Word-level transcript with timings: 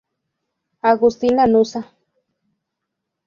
Agustín 0.91 1.33
Lanuza. 1.35 1.81